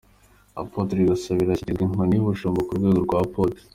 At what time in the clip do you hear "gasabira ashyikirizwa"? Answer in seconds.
1.09-1.83